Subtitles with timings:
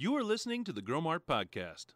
[0.00, 1.88] You are listening to the Growmark Podcast.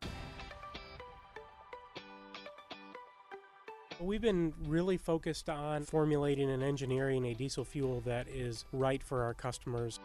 [3.98, 9.22] We've been really focused on formulating and engineering a diesel fuel that is right for
[9.22, 10.01] our customers.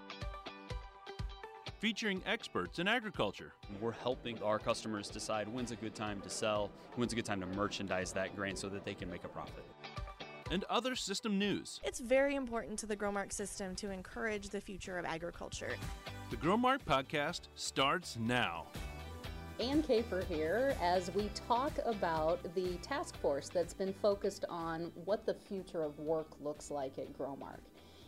[1.80, 3.52] Featuring experts in agriculture.
[3.82, 7.42] We're helping our customers decide when's a good time to sell, when's a good time
[7.42, 9.66] to merchandise that grain so that they can make a profit.
[10.50, 11.82] And other system news.
[11.84, 15.74] It's very important to the Growmark system to encourage the future of agriculture.
[16.30, 18.68] The Growmark Podcast starts now.
[19.60, 25.26] Ann Kafer here as we talk about the task force that's been focused on what
[25.26, 27.62] the future of work looks like at Growmark.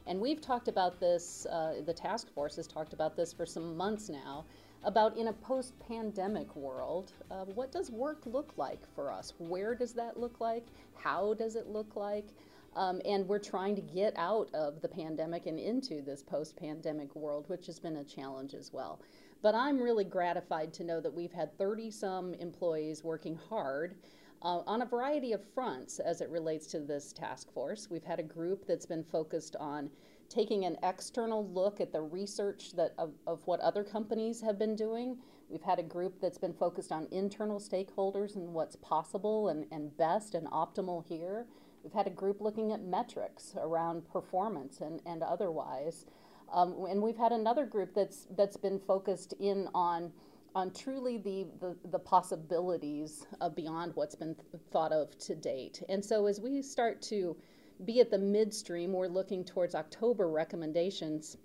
[0.05, 3.75] And we've talked about this, uh, the task force has talked about this for some
[3.75, 4.45] months now,
[4.83, 9.33] about in a post pandemic world, uh, what does work look like for us?
[9.39, 10.67] Where does that look like?
[10.93, 12.27] How does it look like?
[12.75, 17.15] Um, and we're trying to get out of the pandemic and into this post pandemic
[17.15, 19.01] world, which has been a challenge as well.
[19.41, 23.95] But I'm really gratified to know that we've had 30 some employees working hard.
[24.43, 27.89] Uh, on a variety of fronts as it relates to this task force.
[27.91, 29.91] We've had a group that's been focused on
[30.29, 34.75] taking an external look at the research that of, of what other companies have been
[34.75, 35.17] doing.
[35.49, 39.95] We've had a group that's been focused on internal stakeholders and what's possible and, and
[39.97, 41.45] best and optimal here.
[41.83, 46.05] We've had a group looking at metrics around performance and, and otherwise.
[46.53, 50.11] Um, and we've had another group that's that's been focused in on
[50.53, 55.81] on truly the, the, the possibilities beyond what's been th- thought of to date.
[55.87, 57.37] And so as we start to
[57.85, 61.37] be at the midstream, we're looking towards October recommendations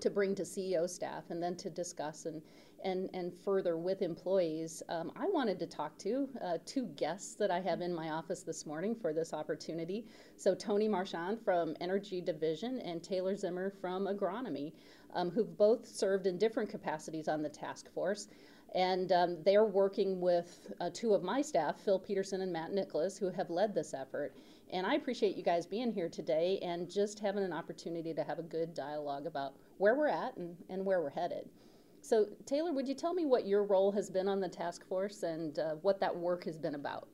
[0.00, 2.40] to bring to CEO staff and then to discuss and,
[2.84, 4.82] and, and further with employees.
[4.88, 8.42] Um, I wanted to talk to uh, two guests that I have in my office
[8.42, 10.06] this morning for this opportunity.
[10.36, 14.72] So, Tony Marchand from Energy Division and Taylor Zimmer from Agronomy,
[15.14, 18.28] um, who've both served in different capacities on the task force.
[18.74, 23.16] And um, they're working with uh, two of my staff, Phil Peterson and Matt Nicholas,
[23.16, 24.34] who have led this effort.
[24.70, 28.38] And I appreciate you guys being here today and just having an opportunity to have
[28.38, 31.48] a good dialogue about where we're at and, and where we're headed.
[32.08, 35.24] So, Taylor, would you tell me what your role has been on the task force
[35.24, 37.06] and uh, what that work has been about?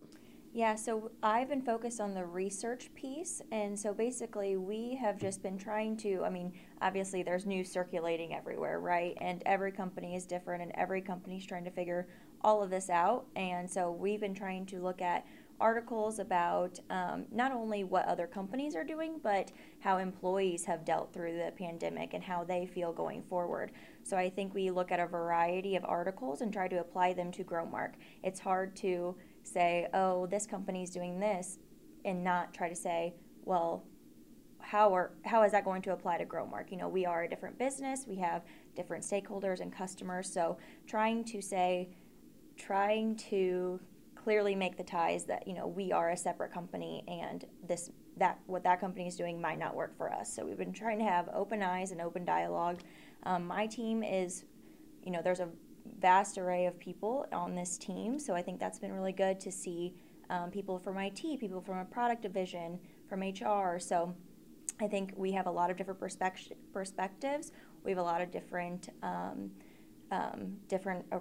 [0.53, 3.43] Yeah, so I've been focused on the research piece.
[3.51, 8.37] And so basically, we have just been trying to, I mean, obviously there's news circulating
[8.37, 9.19] everywhere, right?
[9.21, 12.07] And every company is different, and every company's trying to figure
[12.43, 13.27] all of this out.
[13.35, 15.27] And so we've been trying to look at
[15.61, 21.13] articles about um, not only what other companies are doing, but how employees have dealt
[21.13, 23.71] through the pandemic and how they feel going forward.
[24.03, 27.31] So I think we look at a variety of articles and try to apply them
[27.33, 27.93] to Growmark.
[28.23, 31.59] It's hard to say, oh, this company's doing this,
[32.05, 33.15] and not try to say,
[33.45, 33.85] well,
[34.59, 36.71] how are how is that going to apply to Growmark?
[36.71, 38.43] You know, we are a different business, we have
[38.75, 41.91] different stakeholders and customers, so trying to say,
[42.57, 43.79] trying to
[44.25, 48.39] clearly make the ties that you know we are a separate company and this that
[48.47, 50.35] what that company is doing might not work for us.
[50.35, 52.81] So we've been trying to have open eyes and open dialogue.
[53.25, 54.45] Um, my team is,
[55.03, 55.49] you know, there's a
[56.01, 59.53] vast array of people on this team, so I think that's been really good to
[59.53, 59.95] see
[60.31, 63.79] um, people from IT, people from a product division, from HR.
[63.79, 64.15] So
[64.81, 67.53] I think we have a lot of different perspect- perspectives.
[67.83, 69.51] We have a lot of different um,
[70.13, 71.19] um different uh,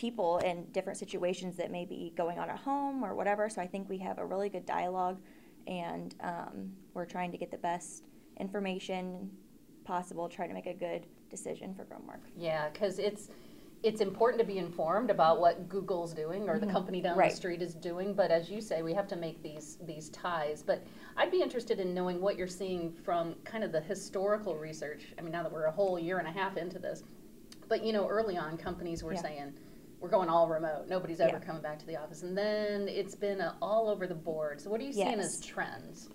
[0.00, 3.50] people in different situations that may be going on at home or whatever.
[3.50, 5.18] So I think we have a really good dialogue,
[5.66, 8.04] and um, we're trying to get the best
[8.38, 9.30] information
[9.84, 12.20] possible, try to make a good decision for Growmark.
[12.34, 13.28] Yeah, because it's
[13.82, 16.66] it's important to be informed about what Google's doing or mm-hmm.
[16.66, 17.30] the company down right.
[17.30, 18.12] the street is doing.
[18.14, 20.62] But as you say, we have to make these these ties.
[20.62, 20.82] But
[21.18, 25.12] I'd be interested in knowing what you're seeing from kind of the historical research.
[25.18, 27.02] I mean, now that we're a whole year and a half into this,
[27.68, 29.22] but you know, early on, companies were yeah.
[29.22, 29.52] saying
[30.00, 30.86] we're going all remote.
[30.88, 31.46] Nobody's ever yeah.
[31.46, 32.22] coming back to the office.
[32.22, 34.60] And then it's been uh, all over the board.
[34.60, 35.06] So what are you yes.
[35.06, 36.08] seeing as trends?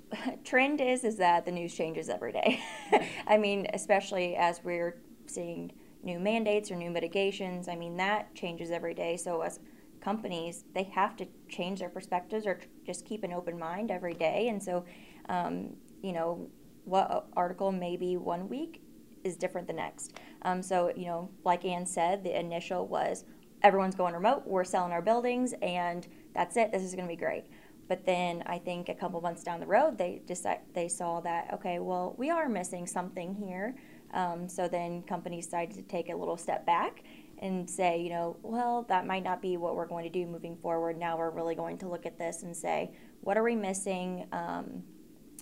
[0.43, 2.59] Trend is is that the news changes every day.
[3.27, 4.97] I mean, especially as we're
[5.27, 5.71] seeing
[6.05, 7.67] new mandates or new mitigations.
[7.67, 9.17] I mean, that changes every day.
[9.17, 9.59] So as
[9.99, 14.47] companies, they have to change their perspectives or just keep an open mind every day.
[14.49, 14.85] And so,
[15.29, 16.47] um, you know,
[16.85, 18.81] what article may be one week
[19.23, 20.19] is different the next.
[20.43, 23.25] Um, so, you know, like Ann said, the initial was
[23.65, 26.71] everyone's going remote, we're selling our buildings, and that's it.
[26.71, 27.45] This is going to be great.
[27.87, 31.51] But then I think a couple months down the road, they decide they saw that
[31.55, 33.75] okay, well, we are missing something here.
[34.13, 37.03] Um, so then companies decided to take a little step back
[37.39, 40.55] and say, you know, well, that might not be what we're going to do moving
[40.57, 40.97] forward.
[40.97, 42.91] Now we're really going to look at this and say,
[43.21, 44.83] what are we missing, um,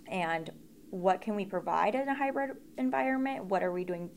[0.07, 0.49] and
[0.91, 3.45] what can we provide in a hybrid environment?
[3.45, 4.09] What are we doing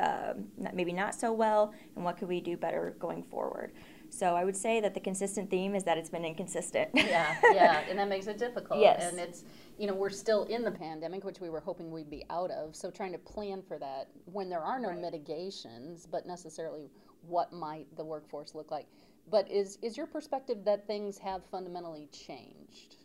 [0.00, 3.72] um, maybe not so well, and what could we do better going forward.
[4.10, 6.88] So I would say that the consistent theme is that it's been inconsistent.
[6.94, 8.80] yeah, yeah, and that makes it difficult.
[8.80, 9.10] Yes.
[9.10, 9.44] And it's,
[9.78, 12.74] you know, we're still in the pandemic, which we were hoping we'd be out of.
[12.74, 15.00] So trying to plan for that when there are no Right.
[15.00, 16.90] mitigations, but necessarily
[17.26, 18.86] what might the workforce look like.
[19.30, 22.96] But is is your perspective that things have fundamentally changed?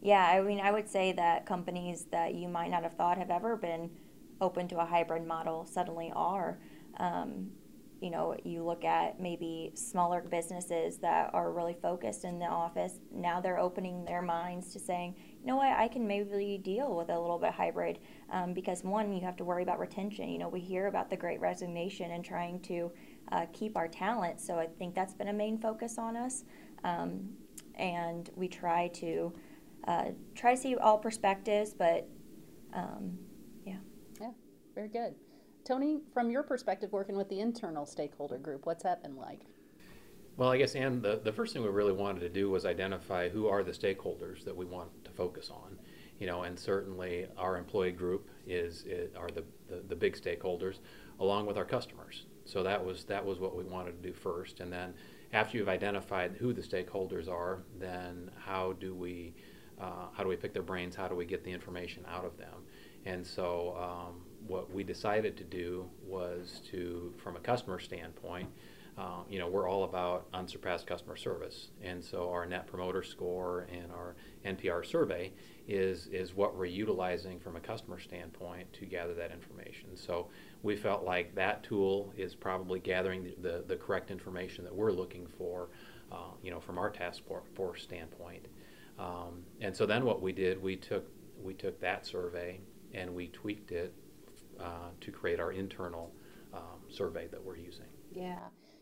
[0.00, 3.30] Yeah, I mean, I would say that companies that you might not have thought have
[3.30, 3.88] ever been
[4.42, 6.58] open to a hybrid model suddenly are.
[6.98, 7.50] Um,
[8.02, 12.94] you know, you look at maybe smaller businesses that are really focused in the office.
[13.12, 17.10] Now they're opening their minds to saying, you know what, I can maybe deal with
[17.10, 18.00] a little bit hybrid
[18.30, 20.28] um, because one, you have to worry about retention.
[20.28, 22.90] You know, we hear about the great resignation and trying to
[23.30, 24.40] uh, keep our talent.
[24.40, 26.42] So I think that's been a main focus on us.
[26.82, 27.28] Um,
[27.76, 29.32] and we try to
[29.86, 32.08] uh, try to see all perspectives, but
[32.74, 33.16] um,
[34.74, 35.14] very good.
[35.64, 39.40] Tony, from your perspective, working with the internal stakeholder group, what's that been like?
[40.36, 43.28] Well, I guess, Ann, the, the first thing we really wanted to do was identify
[43.28, 45.78] who are the stakeholders that we want to focus on.
[46.18, 50.78] You know, and certainly our employee group is, is are the, the, the big stakeholders,
[51.20, 52.26] along with our customers.
[52.44, 54.94] So that was that was what we wanted to do first, and then
[55.32, 59.34] after you've identified who the stakeholders are, then how do we
[59.80, 60.94] uh, how do we pick their brains?
[60.94, 62.66] How do we get the information out of them?
[63.04, 68.48] And so um, what we decided to do was to, from a customer standpoint,
[68.98, 73.66] uh, you know, we're all about unsurpassed customer service, and so our Net Promoter Score
[73.72, 75.32] and our NPR survey
[75.66, 79.96] is is what we're utilizing from a customer standpoint to gather that information.
[79.96, 80.28] So
[80.62, 84.92] we felt like that tool is probably gathering the, the, the correct information that we're
[84.92, 85.70] looking for,
[86.10, 87.22] uh, you know, from our task
[87.54, 88.46] force standpoint.
[88.98, 91.06] Um, and so then what we did, we took
[91.42, 92.60] we took that survey
[92.92, 93.94] and we tweaked it
[94.60, 96.12] uh, to create our internal
[96.52, 97.86] um, survey that we're using.
[98.12, 98.38] Yeah.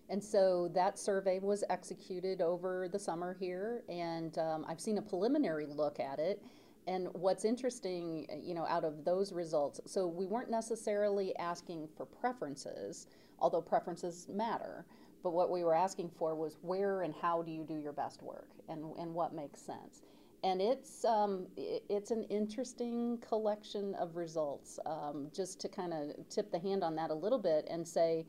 [0.09, 5.03] And so that survey was executed over the summer here, and um, I've seen a
[5.03, 6.43] preliminary look at it.
[6.89, 12.07] And what's interesting, you know, out of those results, so we weren't necessarily asking for
[12.07, 13.07] preferences,
[13.39, 14.85] although preferences matter.
[15.23, 18.23] But what we were asking for was where and how do you do your best
[18.23, 20.03] work, and and what makes sense.
[20.43, 24.79] And it's um, it's an interesting collection of results.
[24.87, 28.25] Um, just to kind of tip the hand on that a little bit and say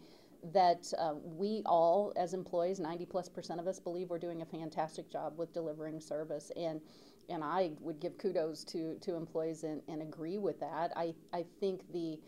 [0.53, 4.45] that uh, we all, as employees, 90 plus percent of us believe we're doing a
[4.45, 6.51] fantastic job with delivering service.
[6.55, 6.81] And
[7.29, 10.91] and I would give kudos to, to employees and, and agree with that.
[10.95, 12.19] I, I think the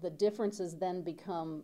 [0.00, 1.62] the differences then become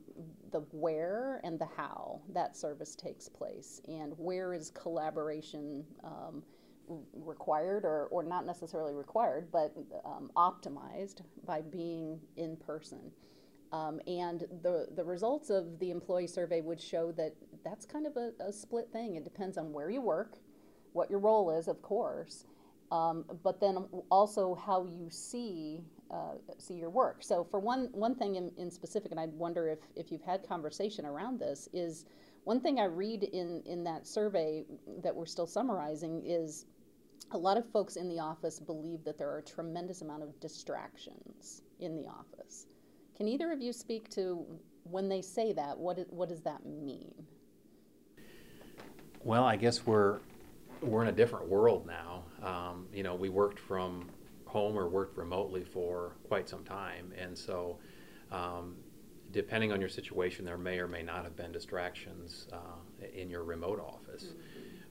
[0.51, 6.43] the where and the how that service takes place, and where is collaboration um,
[7.15, 9.73] required or, or not necessarily required, but
[10.05, 13.11] um, optimized by being in person.
[13.73, 18.17] Um, and the, the results of the employee survey would show that that's kind of
[18.17, 19.17] a, a split thing.
[19.17, 20.39] It depends on where you work,
[20.93, 22.47] what your role is, of course,
[22.91, 27.19] um, but then also how you see uh, see your work.
[27.21, 30.49] So for one one thing in, in specific, and I wonder if, if you've had
[30.49, 32.07] conversation around this, is
[32.45, 34.65] one thing I read in, in that survey
[35.03, 36.65] that we're still summarizing is
[37.33, 40.39] a lot of folks in the office believe that there are a tremendous amount of
[40.41, 42.67] distractions in the office.
[43.17, 44.45] Can either of you speak to
[44.85, 47.13] when they say that, what, what does that mean?
[49.23, 50.21] Well, I guess we're
[50.81, 52.23] we're in a different world now.
[52.41, 54.09] Um, you know, we worked from
[54.47, 57.79] home or worked remotely for quite some time, and so
[58.31, 58.77] um,
[59.33, 63.43] depending on your situation, there may or may not have been distractions uh, in your
[63.43, 64.35] remote office.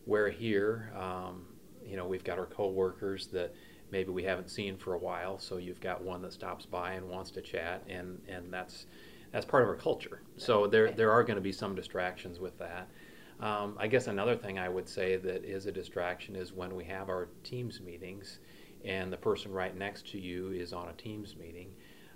[0.04, 1.46] Where here, um,
[1.88, 3.54] you know, we've got our coworkers that
[3.92, 7.08] maybe we haven't seen for a while, so you've got one that stops by and
[7.08, 8.86] wants to chat, and and that's
[9.32, 10.22] that's part of our culture.
[10.38, 12.90] So there there are going to be some distractions with that.
[13.40, 16.84] Um, I guess another thing I would say that is a distraction is when we
[16.86, 18.40] have our Teams meetings
[18.84, 21.72] and the person right next to you is on a Teams meeting,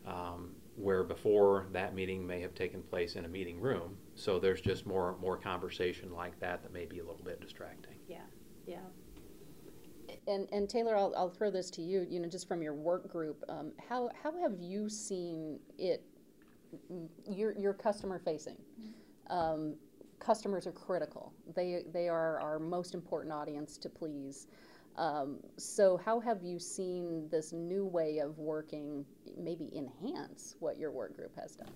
[0.07, 3.97] um, where before that meeting may have taken place in a meeting room.
[4.15, 7.95] So there's just more more conversation like that that may be a little bit distracting.
[8.07, 8.17] Yeah,
[8.65, 8.77] yeah.
[10.27, 13.11] And, and Taylor, I'll, I'll throw this to you, you know, just from your work
[13.11, 16.03] group, um, how, how have you seen it,
[17.29, 18.57] your, your customer facing?
[19.29, 19.75] Um,
[20.19, 21.33] customers are critical.
[21.55, 24.47] They, they are our most important audience to please.
[24.97, 29.05] Um, so how have you seen this new way of working
[29.37, 31.71] maybe enhance what your work group has done?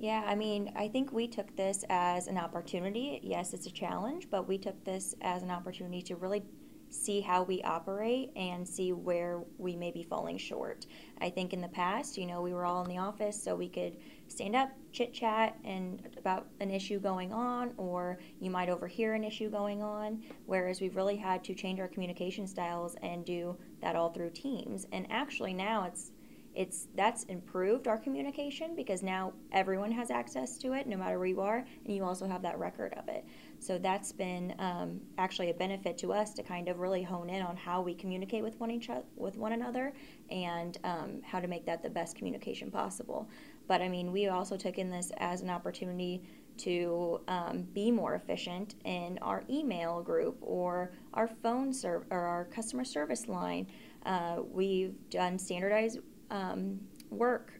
[0.00, 3.20] Yeah, I mean, I think we took this as an opportunity.
[3.22, 6.42] Yes, it's a challenge, but we took this as an opportunity to really
[6.90, 10.86] see how we operate and see where we may be falling short.
[11.20, 13.68] I think in the past, you know, we were all in the office, so we
[13.68, 13.96] could
[14.28, 19.24] stand up, chit chat, and about an issue going on, or you might overhear an
[19.24, 20.22] issue going on.
[20.46, 24.86] Whereas we've really had to change our communication styles and do that all through Teams.
[24.92, 26.12] And actually, now it's
[26.54, 31.28] it's that's improved our communication because now everyone has access to it no matter where
[31.28, 33.24] you are and you also have that record of it
[33.60, 37.42] so that's been um, actually a benefit to us to kind of really hone in
[37.42, 39.92] on how we communicate with one each with one another
[40.30, 43.28] and um, how to make that the best communication possible.
[43.66, 46.22] But i mean we also took in this as an opportunity
[46.58, 52.44] to um, be more efficient in our email group or our phone serv- or our
[52.46, 53.66] customer service line.
[54.04, 55.98] Uh, we've done standardized
[56.30, 57.57] um, work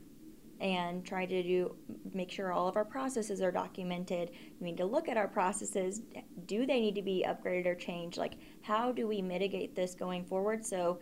[0.60, 1.76] and try to do
[2.12, 4.30] make sure all of our processes are documented.
[4.60, 6.02] We need to look at our processes.
[6.46, 8.18] Do they need to be upgraded or changed?
[8.18, 10.64] Like how do we mitigate this going forward?
[10.64, 10.98] So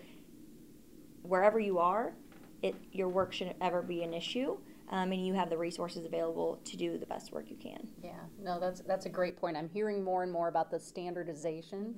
[1.22, 2.14] wherever you are
[2.62, 4.56] it your work shouldn't ever be an issue
[4.90, 7.86] um, and you have the resources available to do the best work you can.
[8.02, 8.12] Yeah.
[8.40, 9.56] No that's that's a great point.
[9.56, 11.94] I'm hearing more and more about the standardization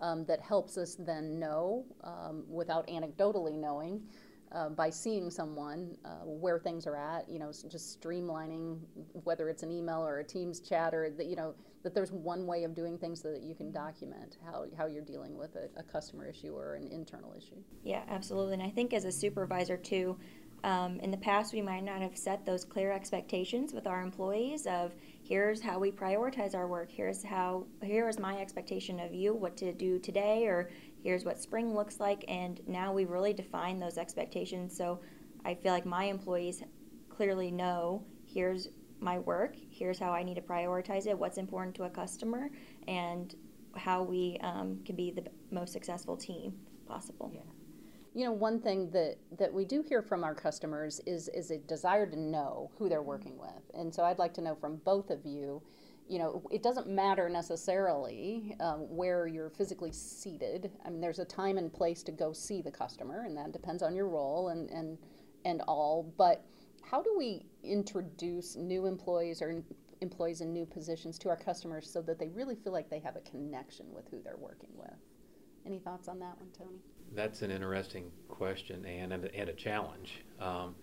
[0.00, 4.02] um, that helps us then know um, without anecdotally knowing
[4.52, 8.78] uh, by seeing someone uh, where things are at, you know, just streamlining
[9.24, 12.46] whether it's an email or a Teams chat or that, you know, that there's one
[12.46, 15.68] way of doing things so that you can document how, how you're dealing with a,
[15.78, 17.56] a customer issue or an internal issue.
[17.82, 18.54] Yeah, absolutely.
[18.54, 20.18] And I think as a supervisor too,
[20.64, 24.66] um, in the past, we might not have set those clear expectations with our employees
[24.66, 26.90] of here's how we prioritize our work.
[26.90, 30.70] Here's how here is my expectation of you, what to do today, or
[31.02, 32.24] here's what spring looks like.
[32.28, 34.76] And now we really define those expectations.
[34.76, 35.00] So
[35.44, 36.62] I feel like my employees
[37.08, 38.68] clearly know here's
[39.00, 42.50] my work, here's how I need to prioritize it, what's important to a customer,
[42.88, 43.34] and
[43.76, 46.54] how we um, can be the most successful team
[46.86, 47.30] possible.
[47.32, 47.42] Yeah.
[48.14, 51.58] You know, one thing that, that we do hear from our customers is, is a
[51.58, 53.62] desire to know who they're working with.
[53.74, 55.62] And so I'd like to know from both of you,
[56.08, 60.70] you know, it doesn't matter necessarily um, where you're physically seated.
[60.84, 63.82] I mean, there's a time and place to go see the customer, and that depends
[63.82, 64.98] on your role and, and,
[65.44, 66.12] and all.
[66.16, 66.44] But
[66.82, 69.62] how do we introduce new employees or
[70.00, 73.16] employees in new positions to our customers so that they really feel like they have
[73.16, 74.94] a connection with who they're working with?
[75.66, 76.78] Any thoughts on that one, Tony?
[77.14, 80.24] That's an interesting question and, and, a challenge.
[80.40, 80.74] Um,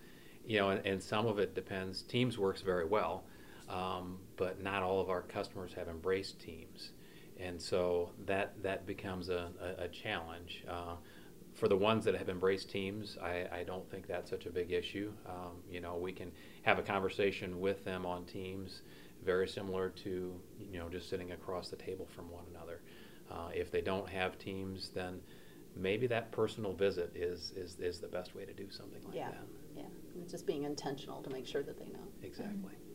[0.44, 2.02] you know, and, and, some of it depends.
[2.02, 3.24] Teams works very well,
[3.68, 6.90] um, but not all of our customers have embraced Teams,
[7.38, 10.64] and so that that becomes a, a, a challenge.
[10.68, 10.96] Uh,
[11.54, 14.72] for the ones that have embraced Teams, I, I don't think that's such a big
[14.72, 15.10] issue.
[15.26, 16.30] Um, you know, we can
[16.62, 18.82] have a conversation with them on Teams,
[19.24, 20.38] very similar to
[20.70, 22.80] you know just sitting across the table from one another.
[23.30, 25.20] Uh, if they don't have Teams, then
[25.76, 29.30] maybe that personal visit is, is, is the best way to do something like yeah.
[29.30, 29.46] that.
[29.76, 29.82] Yeah,
[30.22, 32.06] it's just being intentional to make sure that they know.
[32.22, 32.54] Exactly.
[32.54, 32.85] Mm-hmm.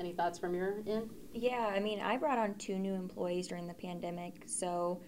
[0.00, 1.10] Any thoughts from your end?
[1.32, 5.00] Yeah, I mean, I brought on two new employees during the pandemic, so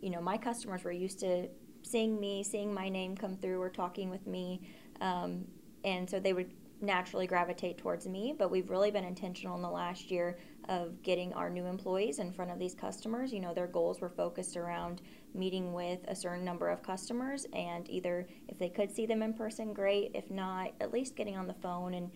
[0.00, 1.48] you know, my customers were used to
[1.82, 4.60] seeing me, seeing my name come through, or talking with me,
[5.00, 5.44] um,
[5.84, 8.34] and so they would naturally gravitate towards me.
[8.38, 12.32] But we've really been intentional in the last year of getting our new employees in
[12.32, 13.32] front of these customers.
[13.32, 15.02] You know, their goals were focused around
[15.34, 19.32] meeting with a certain number of customers, and either if they could see them in
[19.32, 20.12] person, great.
[20.14, 22.10] If not, at least getting on the phone and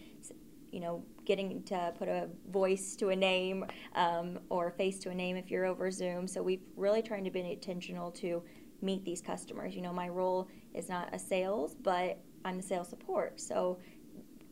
[0.71, 3.65] you know, getting to put a voice to a name
[3.95, 6.27] um, or a face to a name if you're over Zoom.
[6.27, 8.43] So we've really trying to be intentional to
[8.81, 9.75] meet these customers.
[9.75, 13.41] You know, my role is not a sales, but I'm the sales support.
[13.41, 13.79] So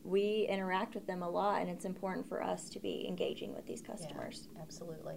[0.04, 3.66] we interact with them a lot, and it's important for us to be engaging with
[3.66, 4.48] these customers.
[4.54, 5.16] Yeah, absolutely.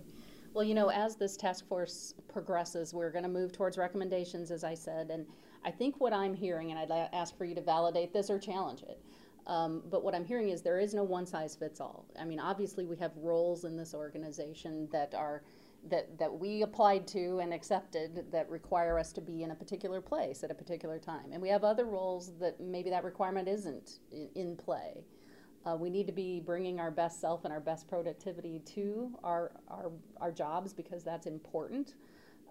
[0.53, 4.63] Well, you know, as this task force progresses, we're going to move towards recommendations, as
[4.63, 5.25] I said, and
[5.65, 8.83] I think what I'm hearing, and I'd ask for you to validate this or challenge
[8.83, 9.01] it.
[9.45, 12.05] Um, but what I'm hearing is there is no one size fits all.
[12.19, 15.43] I mean, obviously, we have roles in this organization that are
[15.89, 19.99] that, that we applied to and accepted that require us to be in a particular
[19.99, 21.31] place at a particular time.
[21.33, 25.03] And we have other roles that maybe that requirement isn't in, in play.
[25.65, 29.51] Uh, we need to be bringing our best self and our best productivity to our,
[29.67, 31.95] our, our jobs because that's important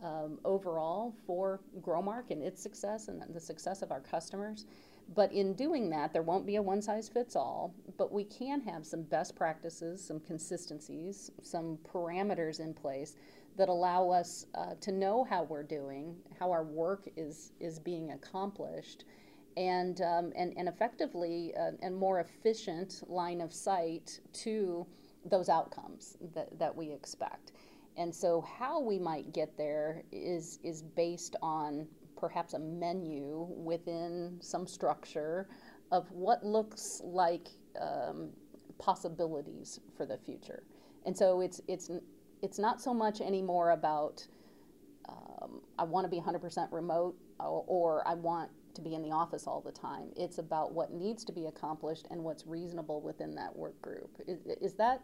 [0.03, 4.67] um, overall for Growmark and its success and the success of our customers.
[5.15, 8.61] But in doing that, there won't be a one size fits all, but we can
[8.63, 13.17] have some best practices, some consistencies, some parameters in place
[13.57, 18.13] that allow us uh, to know how we're doing, how our work is, is being
[18.13, 19.05] accomplished,
[19.57, 24.87] and, um, and, and effectively uh, and more efficient line of sight to
[25.27, 27.53] those outcomes that, that we expect.
[27.97, 31.87] And so, how we might get there is, is based on
[32.23, 35.49] perhaps a menu within some structure
[35.91, 37.49] of what looks like
[37.81, 38.31] um,
[38.79, 40.63] possibilities for the future.
[41.05, 41.91] And so it's it's
[42.41, 44.25] it's not so much anymore about
[45.09, 49.11] um, I want to be 100% remote or, or I want to be in the
[49.11, 50.11] office all the time.
[50.17, 54.11] It's about what needs to be accomplished and what's reasonable within that work group.
[54.29, 55.03] Is, is that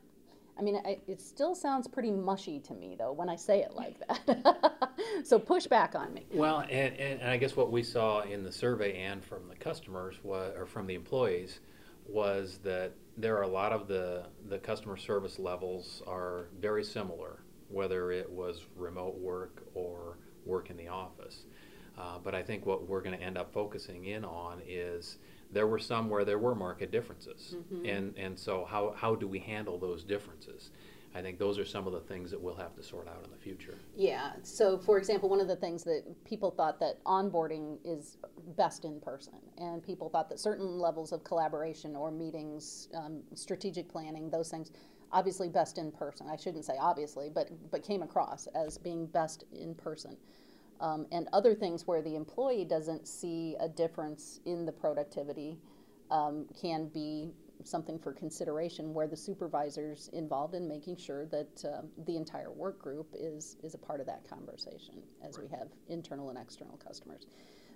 [0.59, 3.75] I mean, I, it still sounds pretty mushy to me, though, when I say it
[3.75, 4.91] like that.
[5.25, 6.27] so push back on me.
[6.33, 9.55] Well, and, and, and, I guess what we saw in the survey and from the
[9.55, 11.61] customers was, or from the employees
[12.09, 17.41] was that there are a lot of the, the customer service levels are very similar,
[17.69, 21.45] whether it was remote work or work in the office.
[21.97, 25.19] Uh, but I think what we're going to end up focusing in on is
[25.53, 27.57] there were some where there were market differences.
[27.57, 27.87] Mm-hmm.
[27.87, 30.71] And, and so, how, how do we handle those differences?
[31.15, 33.31] I think those are some of the things that we'll have to sort out in
[33.31, 33.79] the future.
[33.97, 34.33] Yeah.
[34.43, 38.19] So, for example, one of the things that people thought that onboarding is
[38.57, 43.89] best in person, and people thought that certain levels of collaboration or meetings, um, strategic
[43.89, 44.71] planning, those things,
[45.11, 46.29] obviously best in person.
[46.31, 50.17] I shouldn't say obviously, but but came across as being best in person
[50.81, 55.59] um, and other things where the employee doesn't see a difference in the productivity
[56.11, 57.33] um, can be
[57.65, 62.81] something for consideration where the supervisor's involved in making sure that uh, the entire work
[62.81, 65.51] group is is a part of that conversation as right.
[65.51, 67.27] we have internal and external customers.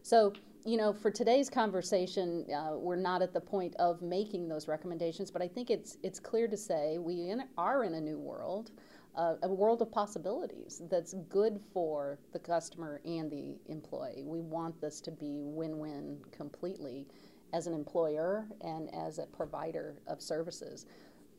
[0.02, 0.32] So,
[0.64, 5.30] you know, for today's conversation, uh, we're not at the point of making those recommendations,
[5.30, 8.70] but I think it's it's clear to say we in, are in a new world
[9.14, 14.24] uh, a world of possibilities that's good for the customer and the employee.
[14.26, 17.06] We want this to be win win completely
[17.52, 20.86] as an employer and as a provider of services.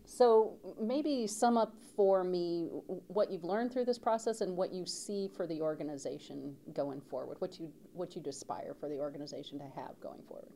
[0.06, 2.68] So, maybe sum up for me
[3.08, 7.38] what you've learned through this process and what you see for the organization going forward,
[7.40, 10.52] what you what you'd aspire for the organization to have going forward.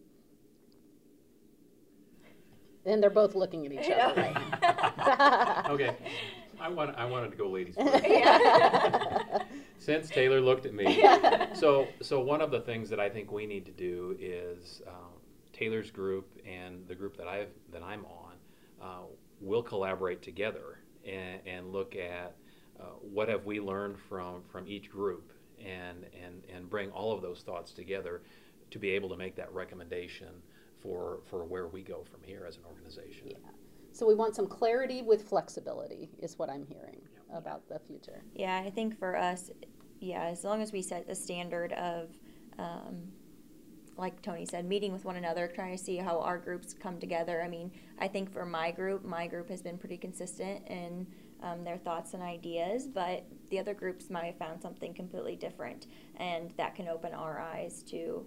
[2.86, 5.96] And they're both looking at each other right okay.
[6.60, 8.06] I want I wanted to go ladies first.
[9.80, 11.04] Since Taylor looked at me,
[11.54, 15.14] so so one of the things that I think we need to do is um,
[15.54, 18.34] Taylor's group and the group that I that I'm on
[18.82, 19.06] uh,
[19.40, 22.36] will collaborate together and, and look at
[22.80, 25.32] uh, what have we learned from from each group
[25.64, 28.22] and and and bring all of those thoughts together
[28.72, 30.30] to be able to make that recommendation
[30.82, 33.28] for for where we go from here as an organization.
[33.28, 33.38] Yeah.
[33.98, 37.02] So we want some clarity with flexibility, is what I'm hearing
[37.34, 38.22] about the future.
[38.36, 39.50] Yeah, I think for us,
[40.00, 42.10] yeah, as long as we set a standard of,
[42.60, 43.08] um,
[43.98, 47.42] like Tony said, meeting with one another, trying to see how our groups come together.
[47.42, 51.08] I mean, I think for my group, my group has been pretty consistent in
[51.42, 55.88] um, their thoughts and ideas, but the other groups might have found something completely different,
[56.18, 58.24] and that can open our eyes to.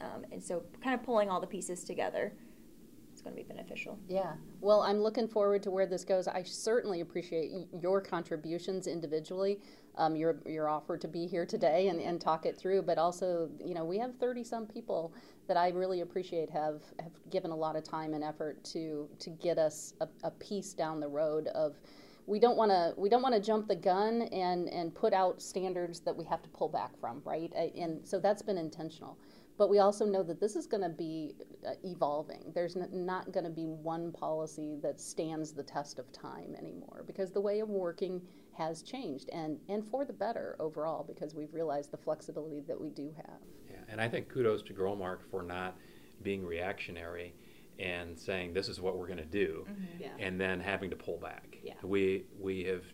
[0.00, 2.32] Um, and so, kind of pulling all the pieces together
[3.24, 3.98] going to be beneficial.
[4.08, 4.34] Yeah.
[4.60, 6.28] Well, I'm looking forward to where this goes.
[6.28, 9.60] I certainly appreciate your contributions individually.
[9.96, 13.48] Um, your your offer to be here today and, and talk it through, but also,
[13.64, 15.14] you know, we have 30 some people
[15.46, 19.30] that I really appreciate have, have given a lot of time and effort to to
[19.30, 21.76] get us a, a piece down the road of
[22.26, 25.40] we don't want to we don't want to jump the gun and and put out
[25.40, 29.18] standards that we have to pull back from right and so that's been intentional
[29.56, 31.34] but we also know that this is going to be
[31.66, 32.52] uh, evolving.
[32.54, 37.30] There's not going to be one policy that stands the test of time anymore because
[37.30, 38.20] the way of working
[38.56, 42.90] has changed and, and for the better overall because we've realized the flexibility that we
[42.90, 43.40] do have.
[43.70, 45.76] Yeah, and I think kudos to Growmark for not
[46.22, 47.34] being reactionary
[47.78, 50.02] and saying this is what we're going to do mm-hmm.
[50.02, 50.08] yeah.
[50.18, 51.58] and then having to pull back.
[51.62, 51.74] Yeah.
[51.82, 52.84] We, we have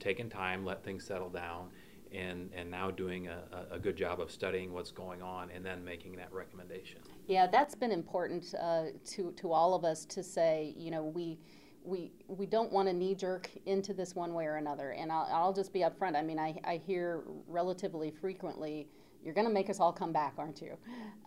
[0.00, 1.70] taken time, let things settle down
[2.12, 5.84] and, and now doing a, a good job of studying what's going on and then
[5.84, 7.00] making that recommendation.
[7.26, 11.38] Yeah, that's been important uh, to, to all of us to say, you know, we,
[11.84, 14.90] we, we don't want to knee jerk into this one way or another.
[14.92, 16.16] And I'll, I'll just be upfront.
[16.16, 18.88] I mean, I, I hear relatively frequently,
[19.24, 20.76] you're going to make us all come back, aren't you?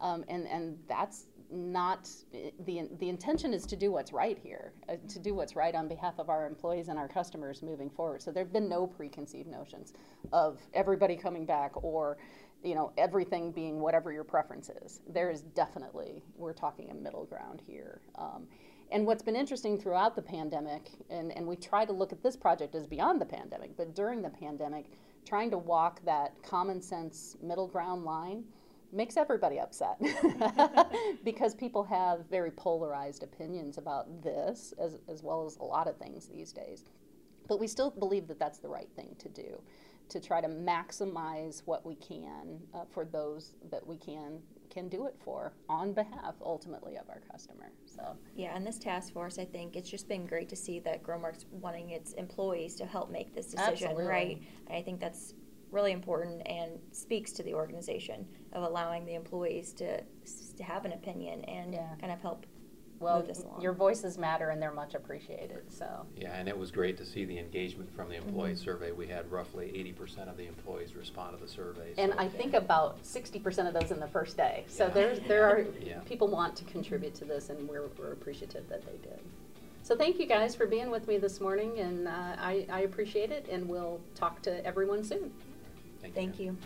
[0.01, 2.09] Um, and, and that's not
[2.65, 5.87] the the intention is to do what's right here, uh, to do what's right on
[5.87, 8.21] behalf of our employees and our customers moving forward.
[8.21, 9.93] So there've been no preconceived notions
[10.31, 12.17] of everybody coming back or
[12.63, 15.01] you know everything being whatever your preference is.
[15.07, 18.01] There is definitely we're talking a middle ground here.
[18.15, 18.47] Um,
[18.91, 22.35] and what's been interesting throughout the pandemic, and, and we try to look at this
[22.35, 24.85] project as beyond the pandemic, but during the pandemic,
[25.27, 28.43] trying to walk that common sense middle ground line
[28.91, 30.01] makes everybody upset
[31.23, 35.97] because people have very polarized opinions about this as, as well as a lot of
[35.97, 36.85] things these days.
[37.47, 39.61] But we still believe that that's the right thing to do
[40.09, 45.07] to try to maximize what we can uh, for those that we can can do
[45.07, 47.71] it for on behalf ultimately of our customer.
[47.87, 51.01] So Yeah, and this task force, I think it's just been great to see that
[51.01, 54.05] Growmark's wanting its employees to help make this decision, Absolutely.
[54.05, 54.41] right?
[54.67, 55.33] And I think that's
[55.71, 60.01] really important and speaks to the organization of allowing the employees to,
[60.57, 61.87] to have an opinion and Yeah.
[61.99, 62.45] kind of help
[62.99, 63.61] well, move this along.
[63.61, 65.71] your voices matter and they're much appreciated.
[65.71, 68.91] So Yeah, and it was great to see the engagement from the employee survey.
[68.91, 71.93] We had roughly eighty percent of the employees respond to the survey.
[71.97, 74.65] And so- I think about sixty percent of those in the first day.
[74.67, 74.93] So Yeah.
[74.93, 75.99] there's there are Yeah.
[76.01, 79.19] people want to contribute to this, and we're, we're appreciative that they did.
[79.83, 83.31] So thank you guys for being with me this morning, and uh, I, I appreciate
[83.31, 83.47] it.
[83.49, 85.31] And we'll talk to everyone soon.
[86.13, 86.57] Thank you.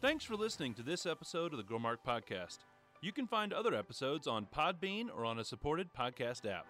[0.00, 2.58] Thanks for listening to this episode of the Growmark Podcast.
[3.02, 6.66] You can find other episodes on Podbean or on a supported podcast app.